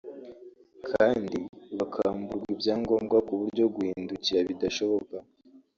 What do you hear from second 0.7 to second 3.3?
kandi bakamburwa ibyangombwa